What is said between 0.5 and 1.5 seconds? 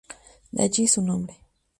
De allí su nombre.